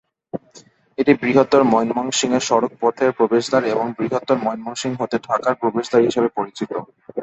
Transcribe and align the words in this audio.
এটি 0.97 1.13
বৃহত্তর 1.21 1.61
ময়মনসিংহের 1.71 2.43
সড়ক 2.49 2.73
পথের 2.81 3.11
প্রবেশদ্বার 3.17 3.63
এবং 3.73 3.85
বৃহত্তর 3.97 4.37
ময়মনসিংহ 4.43 4.95
হতে 5.01 5.17
ঢাকার 5.27 5.53
প্রবেশদ্বার 5.61 6.05
হিসেবে 6.07 6.29
পরিচিত। 6.37 6.71